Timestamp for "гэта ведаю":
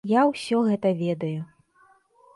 0.69-1.41